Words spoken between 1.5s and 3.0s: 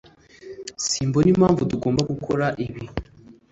tugomba gukora ibi.